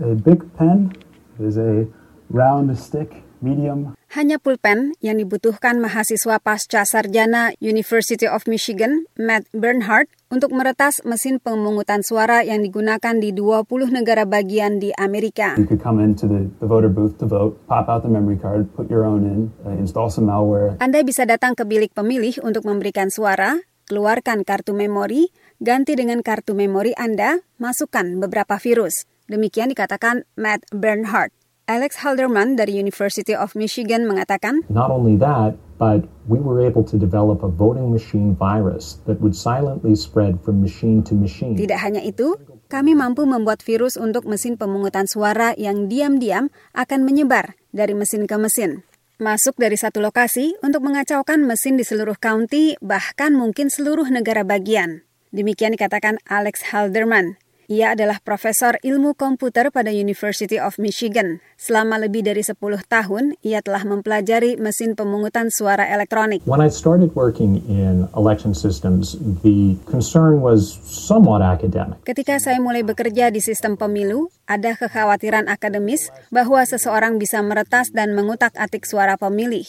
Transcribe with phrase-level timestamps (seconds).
[0.00, 0.92] a big pen.
[1.36, 1.84] Is a
[2.32, 3.12] round stick,
[3.44, 3.92] medium.
[4.16, 11.36] Hanya pulpen yang dibutuhkan mahasiswa pasca sarjana University of Michigan, Matt Bernhardt, untuk meretas mesin
[11.36, 15.60] pemungutan suara yang digunakan di 20 negara bagian di Amerika.
[15.60, 18.72] You could come into the, the voter booth to vote, pop out the memory card,
[18.72, 20.80] put your own in, uh, install some malware.
[20.80, 23.60] Anda bisa datang ke bilik pemilih untuk memberikan suara,
[23.92, 25.28] keluarkan kartu memori,
[25.60, 29.04] ganti dengan kartu memori Anda, masukkan beberapa virus.
[29.26, 31.34] Demikian dikatakan Matt Bernhardt.
[31.66, 36.94] Alex Halderman dari University of Michigan mengatakan, Not only that, but we were able to
[36.94, 41.58] develop a voting machine virus that would silently spread from machine to machine.
[41.58, 42.38] Tidak hanya itu,
[42.70, 48.38] kami mampu membuat virus untuk mesin pemungutan suara yang diam-diam akan menyebar dari mesin ke
[48.38, 48.86] mesin.
[49.18, 55.02] Masuk dari satu lokasi untuk mengacaukan mesin di seluruh county, bahkan mungkin seluruh negara bagian.
[55.34, 57.42] Demikian dikatakan Alex Halderman.
[57.66, 61.42] Ia adalah profesor ilmu komputer pada University of Michigan.
[61.58, 62.54] Selama lebih dari 10
[62.86, 66.46] tahun, ia telah mempelajari mesin pemungutan suara elektronik.
[66.46, 72.06] When I started working in election systems, the concern was somewhat academic.
[72.06, 78.14] Ketika saya mulai bekerja di sistem pemilu, ada kekhawatiran akademis bahwa seseorang bisa meretas dan
[78.14, 79.66] mengutak-atik suara pemilih.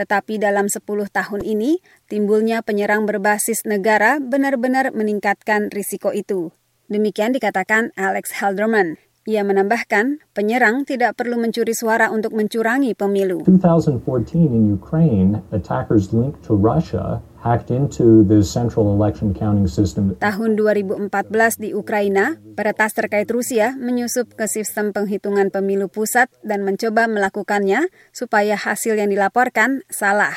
[0.00, 0.80] Tetapi dalam 10
[1.12, 6.56] tahun ini, timbulnya penyerang berbasis negara benar-benar meningkatkan risiko itu.
[6.92, 9.00] Demikian dikatakan Alex Halderman.
[9.24, 13.40] Ia menambahkan, penyerang tidak perlu mencuri suara untuk mencurangi pemilu.
[13.48, 14.04] 2014
[14.36, 20.16] in Ukraine, attackers linked to Russia hacked into the central election counting system.
[20.20, 21.08] Tahun 2014
[21.56, 28.56] di Ukraina, peretas terkait Rusia menyusup ke sistem penghitungan pemilu pusat dan mencoba melakukannya supaya
[28.56, 30.36] hasil yang dilaporkan salah.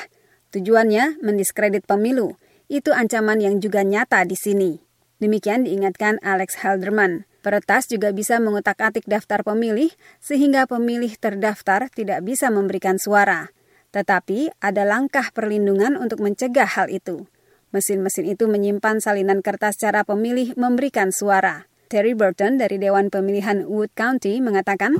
[0.52, 2.36] Tujuannya mendiskredit pemilu.
[2.67, 4.87] Itu ancaman yang juga nyata di sini.
[5.18, 7.26] Demikian diingatkan Alex Halderman.
[7.42, 9.90] Peretas juga bisa mengutak-atik daftar pemilih
[10.22, 13.50] sehingga pemilih terdaftar tidak bisa memberikan suara.
[13.90, 17.26] Tetapi ada langkah perlindungan untuk mencegah hal itu.
[17.73, 21.66] Mesin-mesin itu menyimpan salinan kertas cara pemilih memberikan suara.
[21.88, 24.99] Terry Burton dari Dewan Pemilihan Wood County mengatakan.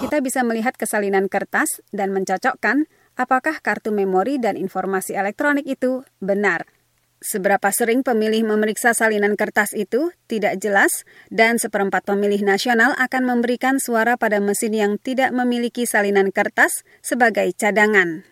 [0.00, 2.86] Kita bisa melihat kesalinan kertas dan mencocokkan
[3.20, 6.64] apakah kartu memori dan informasi elektronik itu benar.
[7.20, 13.76] Seberapa sering pemilih memeriksa salinan kertas itu tidak jelas, dan seperempat pemilih nasional akan memberikan
[13.76, 18.24] suara pada mesin yang tidak memiliki salinan kertas sebagai cadangan.